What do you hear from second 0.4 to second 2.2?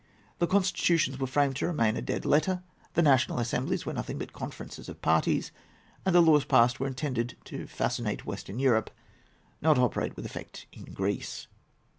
constitutions were framed to remain a